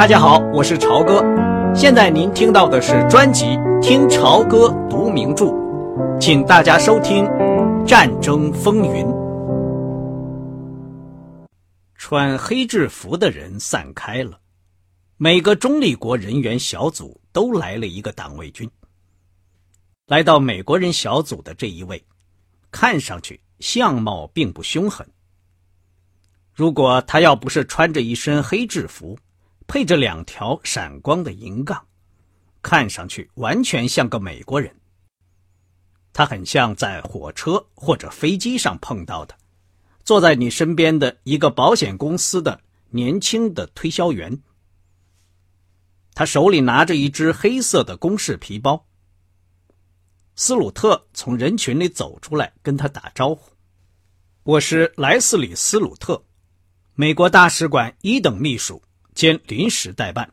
[0.00, 1.22] 大家好，我是朝哥。
[1.74, 3.44] 现在您听到的是专辑
[3.82, 5.44] 《听朝歌读名著》，
[6.18, 7.24] 请大家收听
[7.84, 9.04] 《战争风云》。
[11.96, 14.40] 穿黑制服的人散开了，
[15.18, 18.66] 每个中立国人员小组都来了一个党卫军。
[20.06, 22.02] 来到美国人小组的这一位，
[22.70, 25.06] 看上去相貌并不凶狠。
[26.54, 29.18] 如果他要不是穿着一身黑制服，
[29.70, 31.86] 配着两条闪光的银杠，
[32.60, 34.74] 看上去完全像个美国人。
[36.12, 39.36] 他很像在火车或者飞机上碰到的，
[40.02, 44.42] 坐在你身边的一个保险公司的年轻的推销员。
[46.14, 48.84] 他手里拿着一只黑色的公事皮包。
[50.34, 53.52] 斯鲁特从人群里走出来，跟他打招呼
[54.42, 56.20] ：“我是莱斯里·斯鲁特。”
[56.96, 58.82] 美国大使馆一等秘书
[59.20, 60.32] 兼临时代办。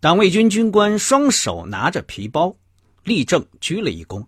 [0.00, 2.54] 党卫军军官双手拿着皮包，
[3.04, 4.26] 立正鞠了一躬。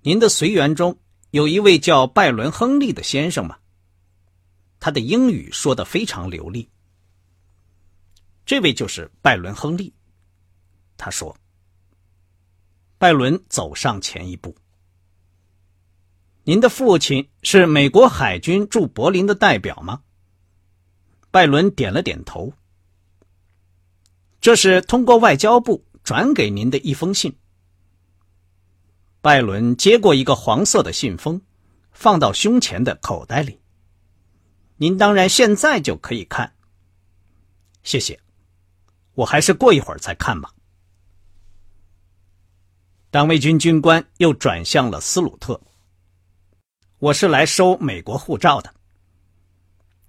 [0.00, 0.98] 您的随员中
[1.30, 3.58] 有一位叫拜伦·亨利的先生吗？
[4.80, 6.70] 他的英语说的非常流利。
[8.46, 9.92] 这位就是拜伦·亨利，
[10.96, 11.36] 他说。
[12.96, 14.56] 拜伦走上前一步。
[16.44, 20.02] 您的父亲是美国海军驻柏林的代表吗？
[21.32, 22.52] 拜伦点了点头。
[24.40, 27.36] 这是通过外交部转给您的一封信。
[29.20, 31.40] 拜伦接过一个黄色的信封，
[31.92, 33.58] 放到胸前的口袋里。
[34.76, 36.54] 您当然现在就可以看。
[37.82, 38.20] 谢谢，
[39.14, 40.52] 我还是过一会儿再看吧。
[43.10, 45.58] 党卫军军官又转向了斯鲁特。
[46.98, 48.74] 我是来收美国护照的。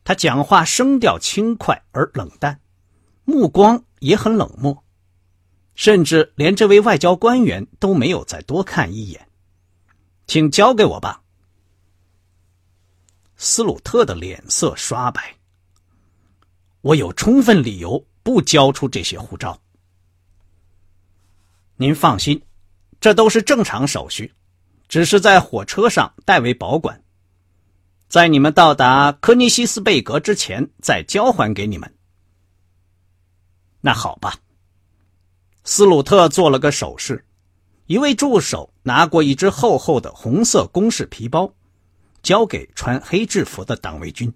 [0.03, 2.59] 他讲话声调轻快而冷淡，
[3.23, 4.83] 目光也很冷漠，
[5.75, 9.29] 甚至连这位外交官员都没有再多看一眼。
[10.27, 11.21] 请交给我吧。
[13.37, 15.35] 斯鲁特的脸色刷白。
[16.81, 19.61] 我有充分理由不交出这些护照。
[21.75, 22.41] 您放心，
[23.01, 24.33] 这都是正常手续。
[24.87, 27.02] 只是在火车上代为保管，
[28.13, 31.95] 在你们到达科尼西斯贝格之前再交还给你们。
[33.81, 34.35] 那好吧。
[35.63, 37.25] 斯鲁特做了个手势，
[37.87, 41.51] 一位助手拿过一只厚厚的红色公事皮包，
[42.21, 44.31] 交给穿黑制服的党卫军。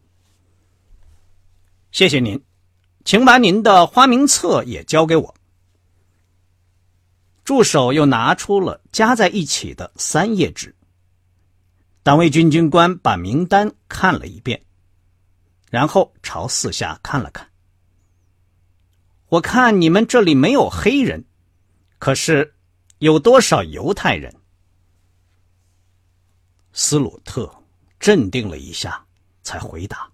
[1.91, 2.43] 谢谢您，
[3.05, 5.35] 请把您的花名册也交给我。
[7.43, 10.73] 助手又拿出了夹在一起的三页纸。
[12.07, 14.63] 党卫军军官把名单看了一遍，
[15.69, 17.49] 然后朝四下看了看。
[19.27, 21.25] 我看你们这里没有黑人，
[21.99, 22.55] 可是
[22.99, 24.33] 有多少犹太人？
[26.71, 27.53] 斯鲁特
[27.99, 29.05] 镇定了一下，
[29.43, 30.09] 才回答：“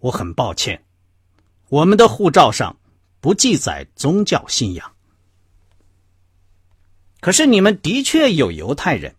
[0.00, 0.82] 我很抱歉，
[1.68, 2.74] 我们的护照上
[3.20, 4.90] 不记载宗教信仰。”
[7.20, 9.14] 可是你们的确有犹太人，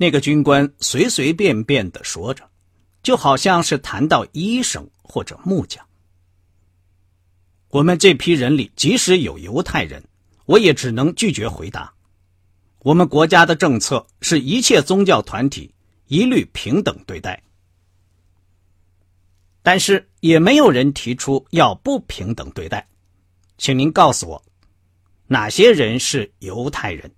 [0.00, 2.48] 那个军官随随便便的说着，
[3.02, 5.86] 就好像是谈到医生或者木匠。
[7.68, 10.02] 我们这批人里即使有犹太人，
[10.46, 11.92] 我也只能拒绝回答。
[12.78, 15.74] 我们国家的政策是一切宗教团体
[16.06, 17.42] 一律平等对待，
[19.60, 22.88] 但是也没有人提出要不平等对待，
[23.58, 24.42] 请您告诉我。
[25.26, 27.12] 哪些人是犹太人？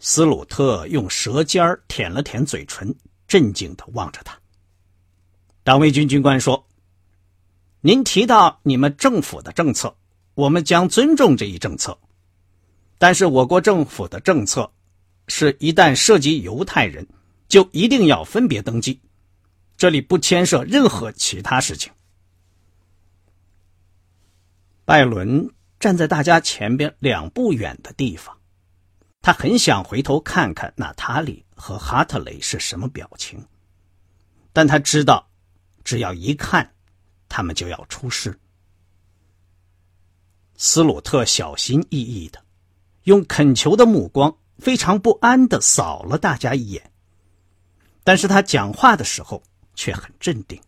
[0.00, 2.94] 斯鲁特用舌尖舔了舔嘴唇，
[3.26, 4.38] 镇静的望着他。
[5.62, 6.66] 党卫军军官说
[7.82, 9.96] ：“您提到你们政府的政策，
[10.34, 11.98] 我们将尊重这一政策。
[12.98, 14.72] 但是我国政府的政策
[15.26, 17.06] 是，一旦涉及犹太人，
[17.48, 19.00] 就一定要分别登记，
[19.76, 21.92] 这里不牵涉任何其他事情。”
[24.84, 25.50] 拜伦。
[25.80, 28.36] 站在大家前边两步远的地方，
[29.20, 33.44] 他很想回头看看娜塔莉和哈特雷是什么表情，
[34.52, 35.28] 但他知道，
[35.84, 36.74] 只要一看，
[37.28, 38.38] 他们就要出事。
[40.56, 42.42] 斯鲁特小心翼翼的，
[43.04, 46.90] 用恳求的目光，非常不安的扫了大家一眼，
[48.02, 49.42] 但是他讲话的时候
[49.74, 50.60] 却很镇定，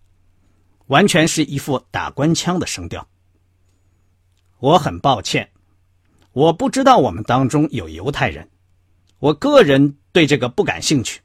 [0.86, 3.08] 完全是一副打官腔的声调。
[4.58, 5.49] 我很抱歉，
[6.32, 8.48] 我不知道我们当中有犹太人，
[9.18, 11.20] 我个人对这个不感兴趣，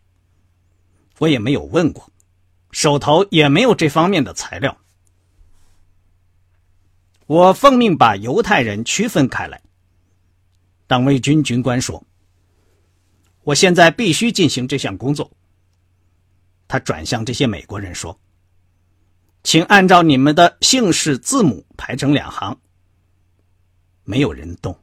[1.19, 2.09] 我也没有问过，
[2.71, 4.75] 手头也没有这方面的材料。
[7.27, 9.61] 我奉命把犹太人区分开来。
[10.87, 12.03] 党卫军军官说
[13.43, 15.31] ：“我现在必须进行这项工作。”
[16.67, 18.19] 他转向这些美国人说
[19.43, 22.59] ：“请按照你们的姓氏字母排成两行。”
[24.05, 24.77] 没有人动，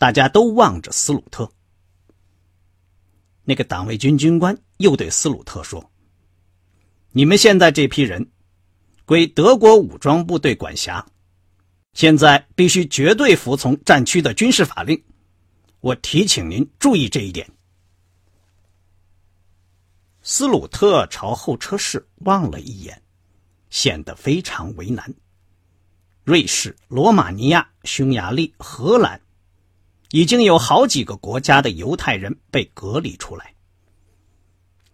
[0.00, 1.52] 大家都望着斯鲁特。
[3.44, 5.90] 那个党卫军军官又对斯鲁特说
[7.12, 8.30] ：“你们现在这批人
[9.04, 11.06] 归德国武装部队管辖。”
[11.92, 15.04] 现在必须绝对服从战区的军事法令，
[15.80, 17.46] 我提请您注意这一点。
[20.22, 23.02] 斯鲁特朝候车室望了一眼，
[23.68, 25.12] 显得非常为难。
[26.24, 29.20] 瑞士、罗马尼亚、匈牙利、荷兰，
[30.10, 33.54] 已经有好几个国家的犹太人被隔离出来。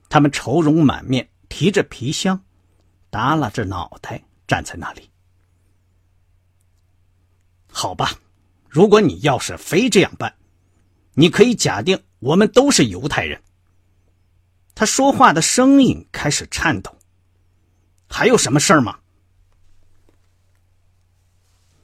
[0.09, 2.45] 他们愁容满面，提着皮箱，
[3.11, 5.11] 耷拉着脑袋站在那里。
[7.71, 8.13] 好吧，
[8.69, 10.35] 如果你要是非这样办，
[11.15, 13.43] 你可以假定我们都是犹太人。
[14.75, 16.95] 他说话的声音开始颤抖。
[18.09, 18.99] 还有什么事儿吗？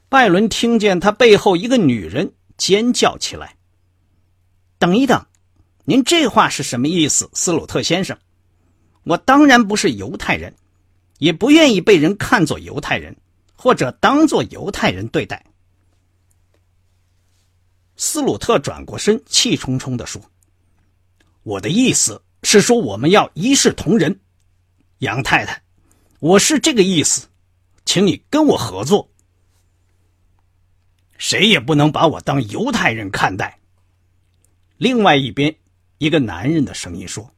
[0.07, 3.55] 拜伦听见他背后一个女人尖叫起来
[4.79, 5.25] ：“等一等，
[5.85, 8.17] 您这话是什么意思，斯鲁特先生？
[9.03, 10.55] 我当然不是犹太人，
[11.17, 13.15] 也不愿意被人看作犹太人，
[13.55, 15.45] 或者当作犹太人对待。”
[17.95, 20.21] 斯鲁特转过身，气冲冲地说
[21.43, 24.19] ：“我的意思是说，我们要一视同仁，
[24.99, 25.61] 杨太太，
[26.19, 27.27] 我是这个意思，
[27.85, 29.12] 请你跟我合作。
[31.17, 33.59] 谁也不能把我当犹太人看待。”
[34.77, 35.55] 另外一边，
[35.97, 37.33] 一个男人的声音说：“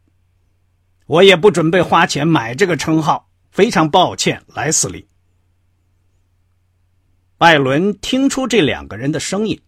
[1.06, 5.08] 我也不准备花钱买这个称号，非常抱歉，莱斯利。”
[7.38, 9.62] 拜伦听出这两个人的声音。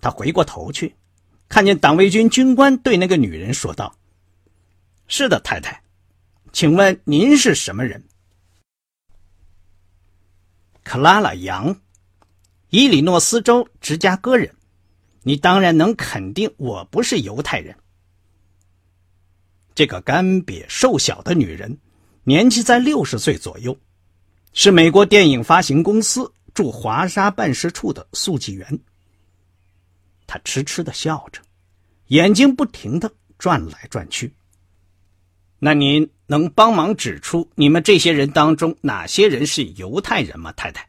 [0.00, 0.96] 他回过头去，
[1.48, 3.94] 看见党卫军军官对那个女人说道
[5.06, 5.80] ：“是的，太太，
[6.52, 8.02] 请问您是什么人？”
[10.82, 11.76] 克拉拉·杨，
[12.72, 14.50] 伊利诺斯州芝加哥人。
[15.24, 17.76] 你当然能肯定我不是犹太人。
[19.74, 21.76] 这个干瘪瘦小的女人，
[22.24, 23.78] 年纪在六十岁左右，
[24.54, 28.80] 是美国电影发行公司驻华沙办事处的速记员。
[30.26, 31.42] 他痴痴的笑着，
[32.06, 34.34] 眼睛不停的转来转去。
[35.58, 40.88] 那您能帮忙指出你们这些人当中哪些人是犹太人吗，太太？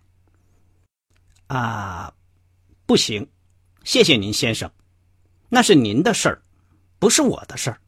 [1.47, 2.13] 啊，
[2.85, 3.27] 不行，
[3.83, 4.71] 谢谢您，先生，
[5.49, 6.41] 那是您的事儿，
[6.99, 7.79] 不是我的事儿。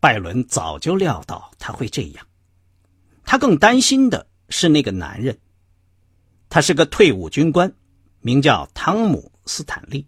[0.00, 2.26] 拜伦早就料到他会这样，
[3.24, 5.38] 他更担心的是那个男人，
[6.48, 7.72] 他是个退伍军官。
[8.22, 10.06] 名叫汤姆·斯坦利，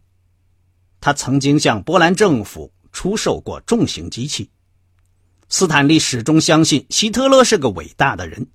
[1.00, 4.50] 他曾经向波兰政府出售过重型机器。
[5.48, 8.46] 斯坦利始终相信希特勒是个伟大的人，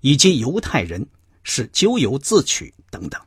[0.00, 1.06] 以及犹太人
[1.44, 3.20] 是咎由自取等等。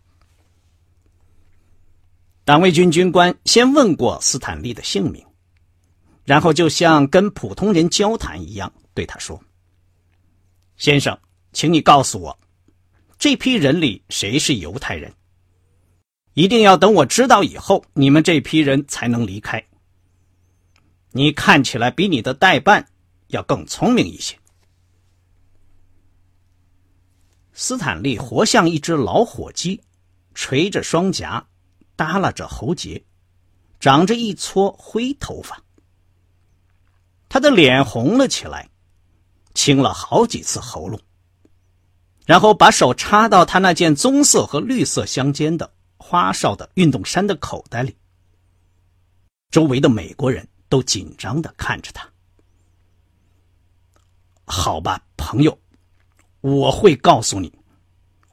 [2.44, 5.26] 党卫军军官先问过斯坦利的姓名，
[6.26, 9.42] 然后就像跟普通人交谈一样对他说
[10.76, 11.18] ：“先生，
[11.54, 12.38] 请你告诉我，
[13.18, 15.14] 这批人里谁是犹太人？”
[16.36, 19.64] 一定要等我知道以后，你们这批人才能离开。
[21.12, 22.88] 你看起来比你的代办
[23.28, 24.38] 要更聪明一些。
[27.60, 29.82] 斯坦利活像一只老火鸡，
[30.36, 31.44] 垂着双颊，
[31.96, 33.04] 耷拉着喉结，
[33.80, 35.60] 长着一撮灰头发。
[37.28, 38.70] 他的脸红了起来，
[39.56, 41.02] 清了好几次喉咙，
[42.28, 45.74] 然后把手插到他那件棕色和绿色相间的。
[46.00, 47.98] 花哨的运动衫的口袋里，
[49.50, 52.08] 周围的美国人都紧张的看着他。
[54.46, 55.60] 好吧，朋友，
[56.42, 57.52] 我会告诉你，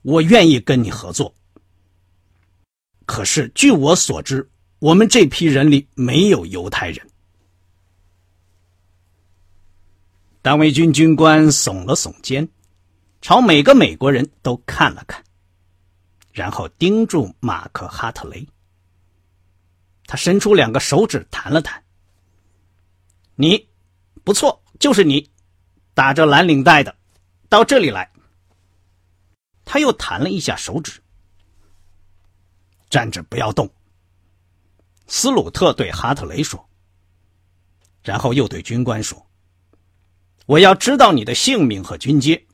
[0.02, 1.34] 我愿意跟你合作。
[3.06, 7.06] 可是据我所知，我们这批人里没有犹太人。
[10.42, 12.46] 党卫军军官耸了耸肩，
[13.22, 15.24] 朝每个美国人都看了看。
[16.32, 18.46] 然后盯住马克·哈特雷，
[20.04, 21.80] 他伸出两个手指弹了弹。
[23.36, 23.68] 你，
[24.24, 25.30] 不错，就是你，
[25.94, 26.94] 打着蓝领带的，
[27.48, 28.10] 到这里来。
[29.64, 31.00] 他又弹了一下手指，
[32.90, 33.68] 站着不要动。
[35.06, 36.68] 斯鲁特对哈特雷说，
[38.02, 39.26] 然后又对军官说
[40.46, 42.44] ：“我要知道你的姓名和军阶。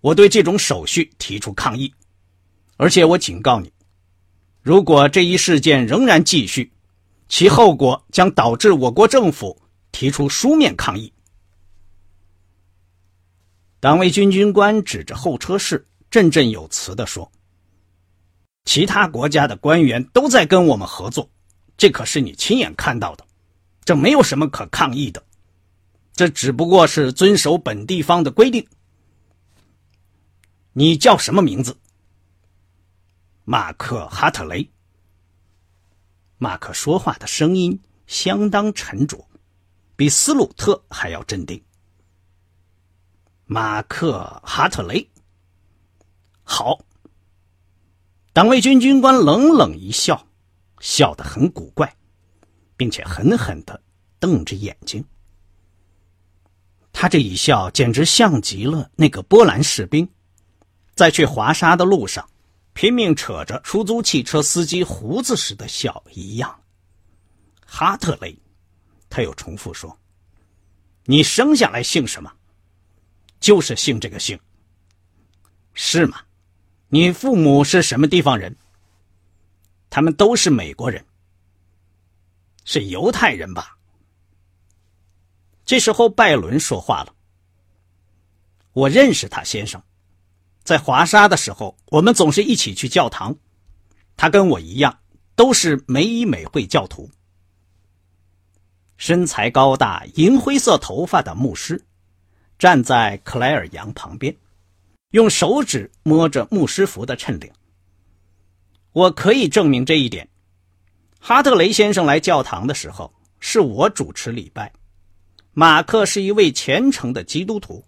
[0.00, 1.94] 我对这种手续提出抗议，
[2.76, 3.72] 而且我警告你，
[4.60, 6.72] 如果这一事件仍然继续，
[7.28, 11.12] 其后果将导致我国政府提出书面抗议。
[13.82, 17.32] 党卫军军官指着候车室，振振有词地说
[18.64, 21.28] ：“其他国家的官员都在跟我们合作，
[21.76, 23.26] 这可是你亲眼看到的，
[23.84, 25.20] 这没有什么可抗议的，
[26.12, 28.64] 这只不过是遵守本地方的规定。”
[30.74, 31.76] 你叫什么名字？
[33.42, 34.70] 马克·哈特雷。
[36.38, 39.26] 马克说话的声音相当沉着，
[39.96, 41.60] 比斯鲁特还要镇定。
[43.46, 45.08] 马克·哈特雷。
[46.42, 46.78] 好。
[48.34, 50.26] 党卫军军官冷冷一笑，
[50.80, 51.94] 笑得很古怪，
[52.78, 53.78] 并且狠狠的
[54.18, 55.04] 瞪着眼睛。
[56.94, 60.08] 他这一笑简直像极了那个波兰士兵。
[60.94, 62.26] 在去华沙的路上，
[62.72, 66.58] 拼命扯着出租汽车司机胡子时的笑一样。
[67.66, 68.38] 哈特雷，
[69.10, 69.98] 他又重复说
[71.04, 72.32] ：“你生下来姓什么？
[73.42, 74.38] 就是姓这个姓，
[75.74, 76.22] 是吗？
[76.88, 78.56] 你父母是什么地方人？
[79.90, 81.04] 他们都是美国人，
[82.64, 83.76] 是犹太人吧？”
[85.66, 87.14] 这时候，拜伦说话了
[88.72, 89.82] ：“我认识他，先生。”
[90.62, 93.36] 在华沙的时候，我们总是一起去教堂。
[94.16, 95.00] 他跟我一样，
[95.34, 97.10] 都是美以美会教徒。
[98.96, 101.84] 身材高大、银灰色头发的牧师，
[102.62, 104.32] 站在克莱尔杨旁边，
[105.10, 107.50] 用手指摸着牧师服的衬领。
[108.92, 110.28] 我可以证明这一点。
[111.18, 114.72] 哈特雷先生来教堂的时候，是我主持礼拜。
[115.52, 117.84] 马克是一位虔诚的基督徒。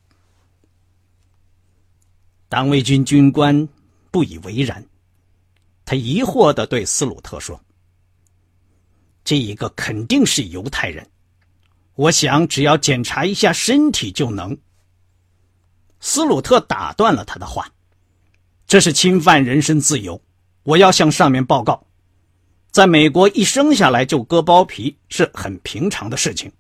[2.48, 3.68] 党卫军军官
[4.10, 4.84] 不以为然，
[5.84, 7.60] 他疑惑的对斯鲁特说
[9.22, 11.08] ：“这一个肯定是犹太人，
[11.94, 14.56] 我想只要检查一下身体就能。”
[16.00, 17.72] 斯鲁特打断了他的话
[18.66, 20.20] ：“这是侵犯人身自由，
[20.62, 21.86] 我要向上面报告。
[22.70, 26.52] 在美国，一生下来就割包皮是很平常的事情。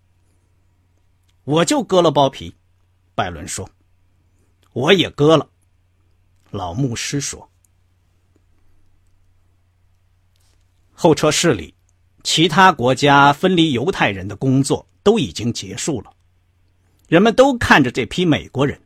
[1.44, 2.54] 我就割了包皮。”
[3.14, 3.68] 拜伦说
[4.72, 5.50] ：“我也割了。”
[6.50, 7.50] 老牧师说
[10.94, 11.74] ：“候车室里，
[12.22, 16.12] 其他国家分离犹太人的工作都已经结束了。
[17.06, 18.80] 人们都看着这批美国人，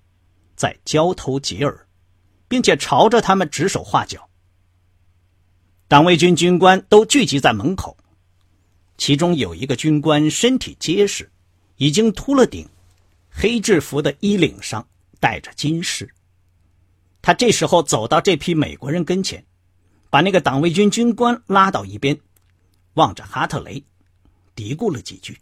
[0.56, 1.86] 在交头接耳，
[2.48, 4.28] 并且朝着他们指手画脚。
[5.86, 7.96] 党卫军军官都聚集在门口，
[8.98, 11.30] 其中有一个军官身体结实，
[11.76, 12.68] 已经秃了顶，
[13.30, 14.86] 黑制服的衣领上
[15.18, 16.12] 带着金饰。”
[17.22, 19.44] 他这时候走到这批美国人跟前，
[20.10, 22.18] 把那个党卫军军官拉到一边，
[22.94, 23.82] 望着哈特雷，
[24.54, 25.38] 嘀咕了几句。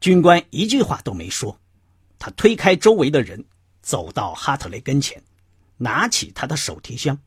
[0.00, 1.58] 军官一句话都没说，
[2.18, 3.44] 他推开周围的人，
[3.82, 5.22] 走到哈特雷跟前，
[5.76, 7.18] 拿起他的手提箱，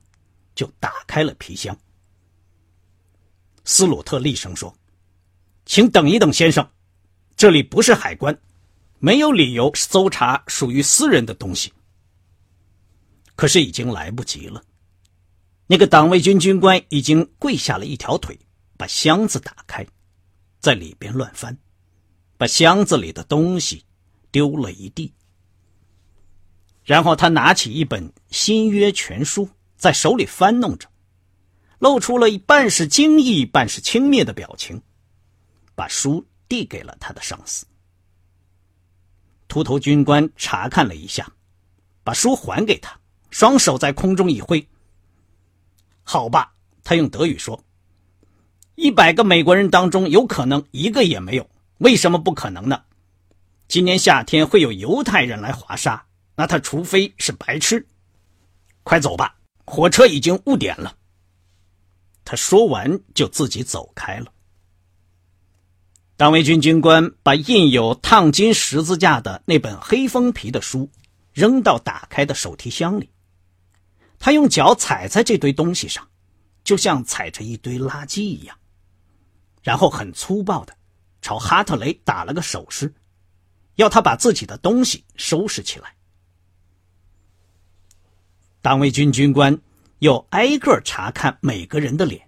[0.55, 1.77] 就打开了皮箱。
[3.65, 4.75] 斯鲁特厉声说
[5.65, 6.67] ：“请等一等，先生，
[7.35, 8.35] 这里不是海关，
[8.99, 11.71] 没有理由搜查属于私人的东西。”
[13.35, 14.63] 可是已经来不及了，
[15.67, 18.38] 那个党卫军军官已经跪下了一条腿，
[18.75, 19.85] 把箱子打开，
[20.59, 21.57] 在里边乱翻，
[22.39, 23.84] 把箱子里的东西
[24.31, 25.13] 丢了一地。
[26.86, 30.88] 然后他拿起一本新约全书，在手里翻弄着，
[31.79, 34.81] 露出了半是惊异、半是轻蔑的表情，
[35.75, 37.65] 把书递给了他的上司。
[39.50, 41.29] 秃头军官查看了一下，
[42.05, 42.98] 把书还给他。
[43.31, 44.65] 双手在空中一挥。
[46.03, 46.53] 好吧，
[46.86, 47.62] 他用德语说
[48.75, 51.48] ：“一百个美国人当中，有可能一个也没有。
[51.79, 52.83] 为什么不可能呢？
[53.67, 56.05] 今年夏天会有犹太人来华沙，
[56.36, 57.86] 那他除非是白痴。
[58.83, 60.95] 快走吧，火车已经误点了。”
[62.25, 64.31] 他说完就自己走开了。
[66.17, 70.91] 党卫军军官把印有烫金十字架的那本黑封皮的书
[71.31, 73.09] 扔到打开的手提箱里。
[74.19, 76.05] 他用脚踩在这堆东西上，
[76.63, 78.57] 就像踩着一堆垃圾一样，
[79.63, 80.75] 然后很粗暴的
[81.21, 82.93] 朝哈特雷打了个手势，
[83.75, 85.95] 要他把自己的东西收拾起来。
[88.61, 89.59] 党卫军军官
[89.99, 92.27] 又挨个查看每个人的脸。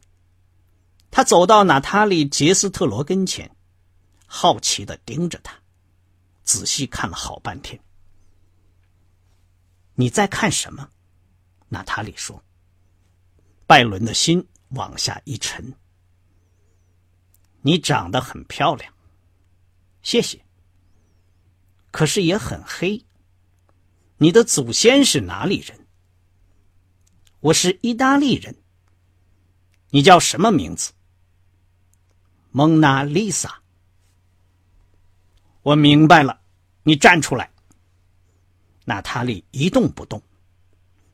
[1.10, 3.54] 他走到娜塔莉·杰斯特罗跟前，
[4.26, 5.54] 好奇的盯着他，
[6.44, 7.78] 仔细看了好半天。
[9.96, 10.90] 你在看什么？
[11.68, 12.42] 娜塔莉说。
[13.68, 15.74] 拜伦的心往下一沉。
[17.62, 18.92] 你长得很漂亮，
[20.02, 20.44] 谢谢。
[21.92, 23.06] 可是也很黑。
[24.18, 25.88] 你的祖先是哪里人？
[27.40, 28.56] 我是意大利人。
[29.90, 30.92] 你叫什么名字？
[32.52, 33.62] 蒙娜丽莎。
[35.64, 36.42] 我明白了，
[36.84, 37.52] 你站出来。
[38.86, 40.22] 娜塔莉一动不动。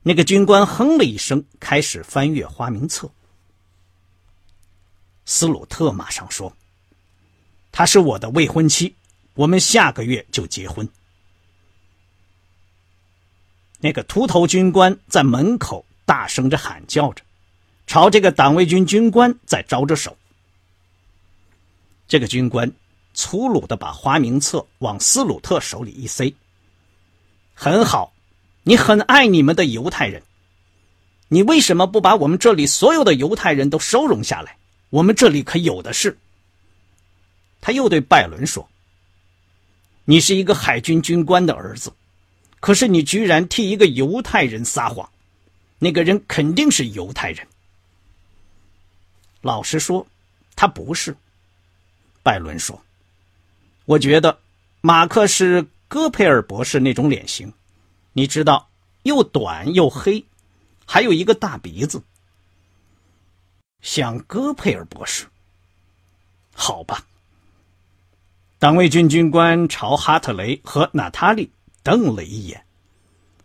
[0.03, 3.11] 那个军官哼了一声，开始翻阅花名册。
[5.37, 6.51] 斯鲁特马上说
[7.71, 8.95] ：“她是我的未婚妻，
[9.35, 10.89] 我们下个月就结婚。”
[13.79, 17.21] 那个秃头军官在门口大声着喊叫着，
[17.85, 20.17] 朝这个党卫军军官在招着手。
[22.07, 22.73] 这个军官
[23.13, 26.33] 粗鲁的把花名册往斯鲁特手里一塞。
[27.53, 28.11] 很好。
[28.63, 30.23] 你很爱你们的犹太人，
[31.27, 34.57] 你为什么不把我们这里所有的犹太人都收容下来？
[34.89, 36.17] 我们这里可有的是。
[37.59, 38.69] 他又对拜伦说
[40.05, 41.91] ：“你是一个海军军官的儿子，
[42.59, 45.09] 可是你居然替一个犹太人撒谎，
[45.79, 47.45] 那个人肯定是犹太人。”
[49.41, 50.05] 老实说，
[50.55, 51.15] 他不是。
[52.23, 52.81] 拜伦说
[53.85, 54.39] ：“我觉得
[54.81, 57.51] 马克是戈培尔博士那种脸型。”
[58.13, 58.67] 你知道，
[59.03, 60.25] 又短又黑，
[60.85, 62.01] 还有一个大鼻子，
[63.81, 65.25] 像戈佩尔博士。
[66.53, 67.05] 好吧。
[68.59, 71.51] 党卫军军官朝哈特雷和娜塔莉
[71.83, 72.65] 瞪了一眼，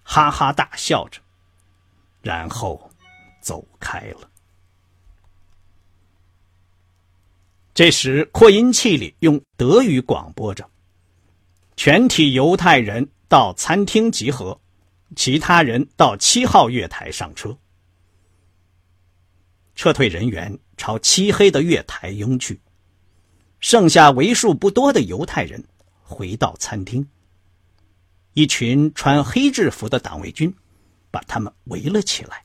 [0.02, 1.20] 哈哈大笑着，
[2.22, 2.90] 然后
[3.40, 4.30] 走开了。
[7.74, 10.68] 这时，扩音器里用德语广播着
[11.76, 14.58] ：“全体犹太人到餐厅集合。”
[15.14, 17.54] 其他人到七号月台上车。
[19.82, 22.60] 撤退人员朝漆黑的月台拥去，
[23.58, 25.64] 剩下为数不多的犹太人
[26.04, 27.04] 回到餐厅。
[28.34, 30.54] 一群穿黑制服的党卫军
[31.10, 32.44] 把他们围了起来。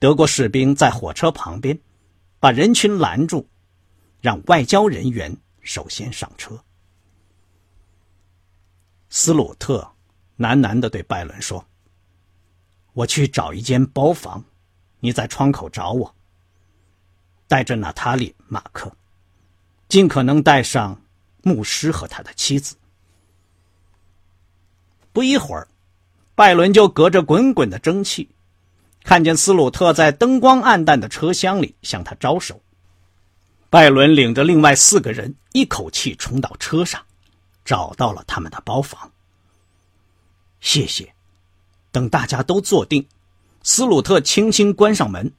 [0.00, 1.78] 德国士兵在火车旁边
[2.40, 3.46] 把人群拦住，
[4.20, 6.60] 让外交人员首先上车。
[9.10, 9.88] 斯鲁特。
[10.38, 11.64] 喃喃的对拜伦说
[12.94, 14.44] ：“我去找一间包房，
[15.00, 16.14] 你在窗口找我。
[17.46, 18.92] 带着娜塔莉·马克，
[19.88, 21.00] 尽可能带上
[21.42, 22.76] 牧师和他的妻子。”
[25.12, 25.66] 不一会儿，
[26.34, 28.28] 拜伦就隔着滚滚的蒸汽，
[29.02, 32.60] 看见斯鲁特在灯光暗淡的车厢里向他招手。
[33.70, 37.02] 拜伦领着另外四个人一口气冲到车上，
[37.64, 39.10] 找到了他们的包房。
[40.60, 41.12] 谢谢。
[41.90, 43.08] 等大家都坐定，
[43.62, 45.32] 斯鲁特轻轻关上门。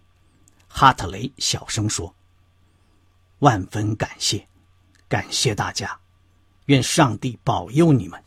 [0.67, 2.13] 哈特雷小声说
[3.39, 4.47] ：“万分感谢，
[5.08, 5.99] 感谢大家，
[6.65, 8.23] 愿上帝保佑你们。”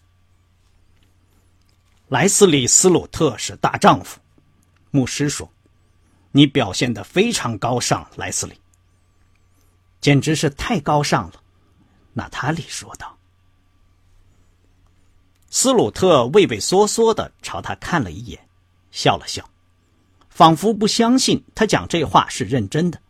[2.09, 4.21] 莱斯里·斯鲁特是大丈夫，
[4.91, 5.51] 牧师说
[6.33, 8.61] ：“你表现的非常高尚，莱斯里，
[10.01, 11.43] 简直是太高尚了。”
[12.15, 13.17] 娜塔莉说道。
[15.49, 18.49] 斯鲁特畏畏缩缩的朝他看了一眼，
[18.91, 19.49] 笑了笑，
[20.35, 23.01] 仿佛不相信他讲这话是认真的。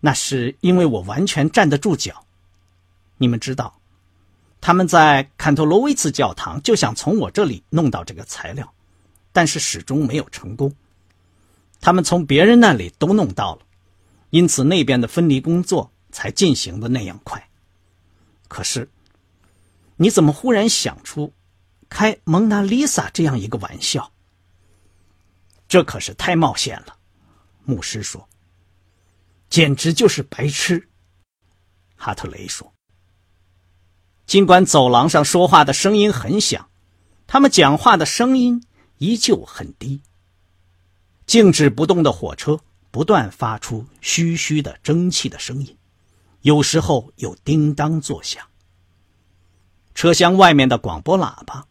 [0.00, 2.24] 那是因为我完全站得住脚。
[3.18, 3.78] 你们知道，
[4.60, 8.72] 他们在坎特罗维茨教堂就想从我这里弄到这个材料，
[9.32, 10.74] 但是始终没有成功。
[11.80, 13.60] 他们从别人那里都弄到了，
[14.30, 17.48] 因此那边的分离工作才进行的那样快。
[18.48, 18.88] 可是。
[20.02, 21.34] 你怎么忽然想出
[21.90, 24.10] 开蒙娜丽莎这样一个玩笑？
[25.70, 26.96] 这可是太冒险了，
[27.62, 28.28] 牧师说。
[29.48, 30.88] 简直就是白痴，
[31.94, 32.72] 哈特雷说。
[34.26, 36.68] 尽管走廊上说话的声音很响，
[37.28, 38.64] 他们讲话的声音
[38.98, 40.02] 依旧很低。
[41.24, 42.58] 静止不动的火车
[42.90, 45.78] 不断发出嘘嘘的蒸汽的声音，
[46.40, 48.44] 有时候又叮当作响。
[49.94, 51.64] 车厢外面的广播喇叭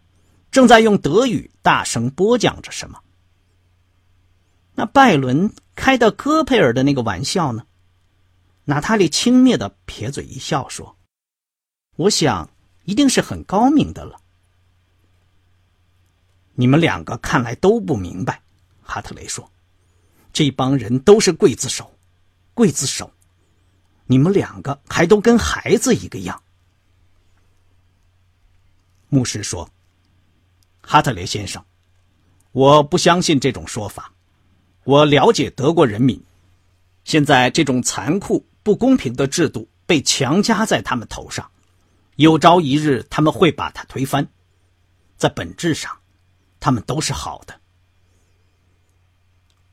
[0.51, 2.97] 正在用德语大声播讲着什么。
[4.79, 7.65] 那拜伦开的戈培尔的那个玩笑呢？
[8.63, 10.95] 娜塔莉轻蔑的撇嘴一笑说
[11.97, 12.49] ：“我想
[12.85, 14.21] 一定是很高明的了。”
[16.55, 18.41] 你们两个看来都不明白，
[18.81, 19.51] 哈特雷说
[20.31, 21.93] ：“这帮人都是刽子手，
[22.55, 23.11] 刽子手，
[24.05, 26.41] 你们两个还都跟孩子一个样。”
[29.09, 29.69] 牧师说
[30.79, 31.61] ：“哈特雷先生，
[32.53, 34.13] 我不相信这种说法。
[34.89, 36.19] 我了解德国人民，
[37.03, 41.47] 现在这种残酷不公平的制度被强加在他们头上，
[42.15, 44.27] 有朝一日他们会把它推翻。
[45.15, 45.95] 在本质上，
[46.59, 47.53] 他们都是好的。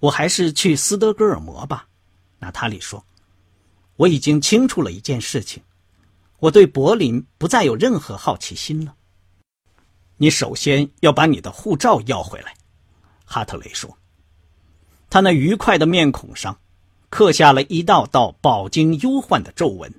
[0.00, 1.88] 我还是去斯德哥尔摩吧。”
[2.38, 3.02] 娜塔莉说
[3.96, 5.62] ：“我已经清楚了一件事情。”
[6.40, 8.94] 我对柏林不再有任何好奇心了。
[10.18, 12.54] 你首先要把你的护照要回来，
[13.24, 13.96] 哈特雷说。
[15.08, 16.58] 他那愉快的面孔上
[17.08, 19.92] 刻下了一道道饱经忧患的皱纹。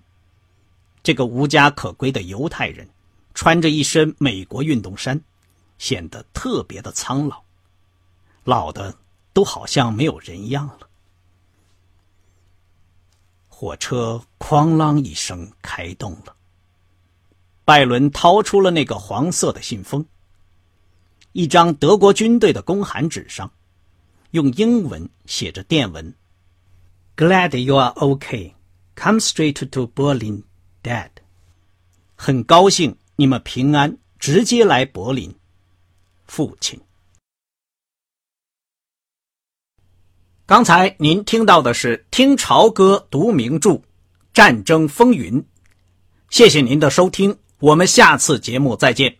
[1.01, 2.87] 这个无家可归的犹太人
[3.33, 5.19] 穿着一身美国运动衫，
[5.77, 7.41] 显得特别的苍老，
[8.43, 8.95] 老的
[9.31, 10.87] 都好像没有人样了。
[13.47, 16.35] 火车哐啷一声开动了。
[17.63, 20.05] 拜伦掏出了那个黄色的信封。
[21.31, 23.51] 一张德国军队的公函纸上，
[24.37, 26.13] 用英文写着电文
[27.15, 28.53] ：“Glad you are OK,
[28.95, 30.43] come straight to Berlin,
[30.83, 31.09] Dad.”
[32.15, 35.33] 很高兴你们平安，直接来柏林，
[36.27, 36.79] 父亲。
[40.45, 43.81] 刚才您听到的是《听潮歌读名著：
[44.33, 45.41] 战争风云》，
[46.29, 49.17] 谢谢您的收听，我们下次节目再见。